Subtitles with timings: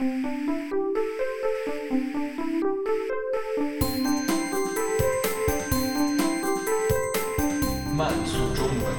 [0.00, 0.06] 慢
[8.24, 8.94] 速中文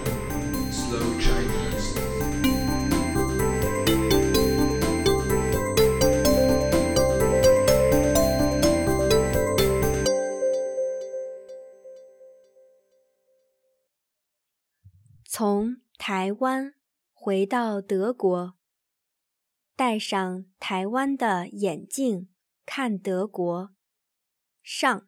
[0.70, 1.96] ，Slow Chinese。
[15.24, 16.74] 从台湾
[17.14, 18.59] 回到德国，
[19.80, 22.28] 戴上台湾的眼镜
[22.66, 23.74] 看德国。
[24.62, 25.08] 上。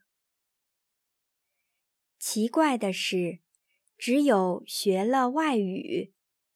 [2.17, 3.41] 奇怪的是，
[3.97, 6.13] 只有学了外语，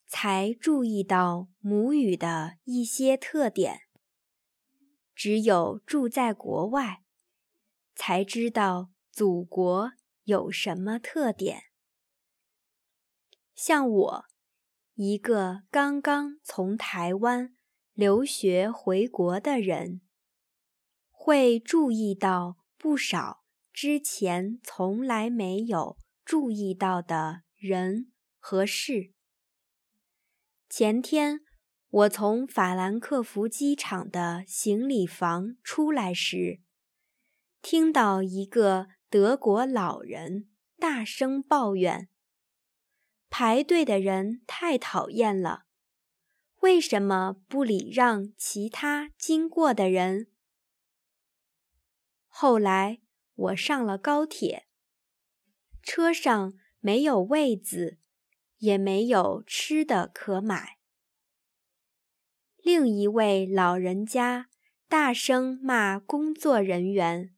[0.08, 3.80] 才注意到母语的一些特点；
[5.14, 7.04] 只有住在国外，
[7.96, 9.92] 才知道祖国
[10.24, 11.64] 有什么特点。
[13.54, 14.26] 像我，
[14.94, 17.54] 一个刚刚从台湾
[17.96, 20.02] 留学回国的人，
[21.10, 29.14] 会注意到不少之前从来没有注意到的人和事。
[30.70, 31.40] 前天
[31.90, 36.60] 我从法兰克福机场的行李房出来时，
[37.62, 42.10] 听到一个德国老人大声抱怨。
[43.30, 45.64] 排队的人太讨厌了，
[46.66, 50.32] 为什么不礼让其他经过的人？
[52.26, 53.02] 后来
[53.36, 54.66] 我上了高铁，
[55.84, 58.00] 车上没有位子，
[58.58, 60.80] 也没有吃的可买。
[62.64, 64.50] 另一位老人家
[64.88, 67.36] 大声骂工作人员：“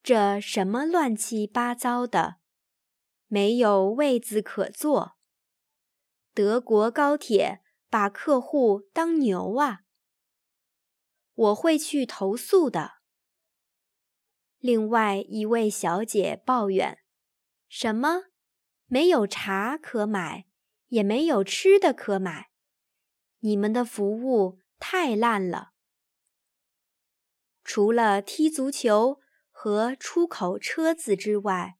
[0.00, 2.36] 这什么乱七八糟的！”
[3.26, 5.16] 没有位子可坐。
[6.32, 7.58] 德国高铁
[7.92, 9.82] 把客户当牛啊！
[11.34, 12.92] 我会去投诉的。
[14.60, 17.00] 另外一位小姐抱怨
[17.68, 18.28] ：“什么？
[18.86, 20.46] 没有茶可买，
[20.88, 22.48] 也没有吃的可买，
[23.40, 25.72] 你们的服务太烂了。
[27.62, 29.20] 除了踢足球
[29.50, 31.76] 和出口车子之外。”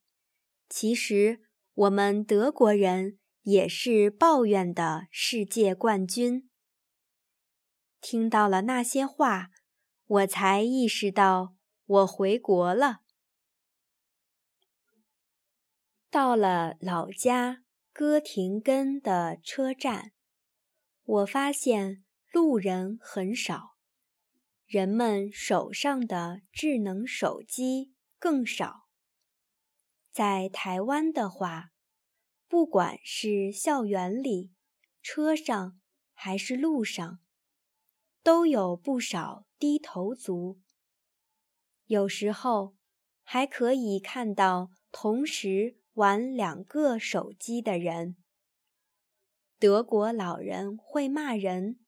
[0.69, 1.41] 其实，
[1.72, 6.48] 我们德国人也是抱怨的世界冠军。
[8.00, 9.50] 听到了那些话，
[10.06, 11.54] 我才意识到
[11.84, 13.00] 我回国了。
[16.10, 20.12] 到了老家哥廷根的车站，
[21.04, 23.76] 我发现路人很少，
[24.66, 28.88] 人们手上的智能手机更少。
[30.10, 31.72] 在台湾的话，
[32.53, 34.53] 不管是校园里、
[35.01, 35.81] 车上
[36.13, 37.21] 还是路上，
[38.23, 40.61] 都有不少低头族。
[41.87, 42.77] 有时候
[43.23, 48.19] 还可以看到同时玩两个手机的人。
[49.59, 51.81] 德国老人会骂人，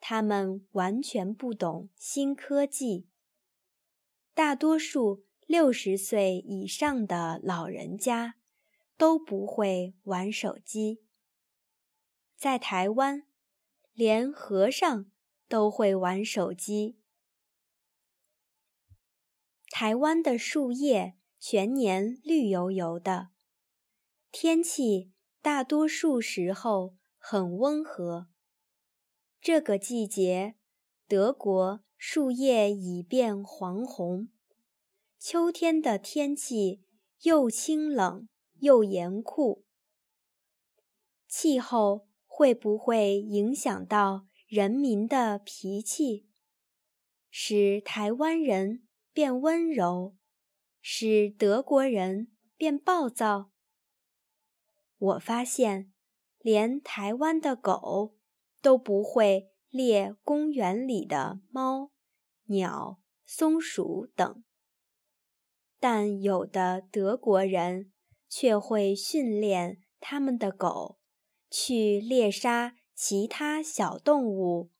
[0.00, 3.08] 他们完全不懂新科技，
[4.34, 5.24] 大多数。
[5.46, 8.34] 六十岁以上的老人家
[8.98, 11.02] 都不会玩手机。
[12.36, 13.22] 在台湾，
[13.94, 15.10] 连和尚
[15.48, 16.98] 都会玩手机。
[19.70, 23.28] 台湾的树叶全年绿油油的，
[24.32, 28.28] 天气大多数时候很温和。
[29.40, 30.56] 这个季节，
[31.06, 34.28] 德国树叶已变黄红。
[35.18, 36.82] 秋天的天气
[37.22, 38.28] 又清冷
[38.60, 39.64] 又严酷，
[41.26, 46.26] 气候会不会影响到人民的脾气，
[47.30, 50.16] 使台湾人变温柔，
[50.80, 53.50] 使德国人变暴躁？
[54.98, 55.92] 我发现，
[56.40, 58.16] 连台湾的狗
[58.60, 61.92] 都不会猎公园里的猫、
[62.46, 64.42] 鸟、松鼠等。
[65.78, 67.92] 但有的德国人
[68.28, 70.98] 却会训练他们的狗
[71.50, 74.70] 去猎杀其他小动物，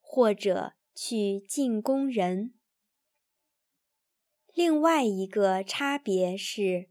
[0.00, 2.54] 或者去进攻人。
[4.52, 6.88] 另外一个差别是，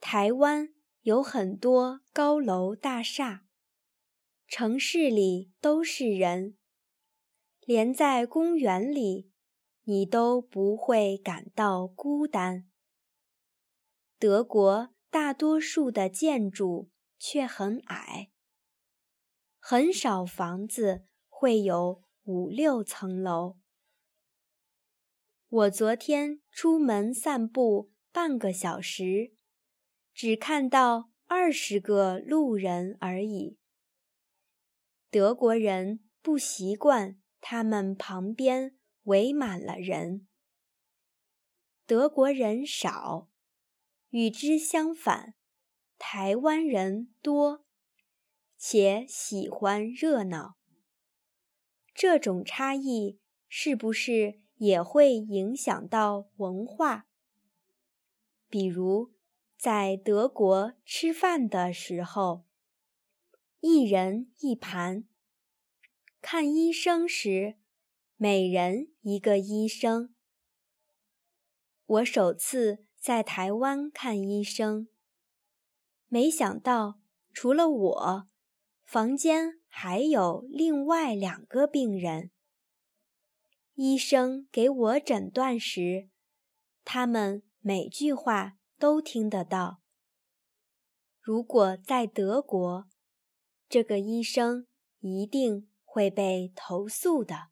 [0.00, 3.46] 台湾有很多高楼大厦，
[4.46, 6.56] 城市里都是人，
[7.60, 9.30] 连在公园里。
[9.84, 12.68] 你都不会感到孤单。
[14.18, 18.32] 德国大多数的建筑却很矮，
[19.60, 23.58] 很少房子会有五六层楼。
[25.48, 29.34] 我昨天出门散步半个小时，
[30.12, 33.56] 只看到二十个路人而已。
[35.12, 40.26] 德国人不习惯他们旁边围满了人。
[41.86, 43.30] 德国人少，
[44.10, 45.34] 与之相反，
[45.98, 47.64] 台湾人多，
[48.56, 50.56] 且喜欢热闹。
[51.94, 53.18] 这种差异
[53.48, 54.40] 是不是？
[54.56, 57.06] 也会影响到文化。
[58.48, 59.12] 比如，
[59.56, 62.44] 在德国吃饭的时候，
[63.60, 65.04] 一人一盘；
[66.20, 67.54] 看医生时，
[68.16, 70.12] 每人一个医生。
[71.86, 74.88] 我首次在台湾看医生，
[76.08, 77.00] 没想到
[77.32, 78.26] 除了我，
[78.84, 82.30] 房间还有另外两个病人。
[83.74, 86.08] 医生给我诊断时，
[86.84, 89.80] 他们每句话都听得到。
[91.20, 92.88] 如果在德国，
[93.68, 94.66] 这个医生
[94.98, 97.50] 一定会被投诉的。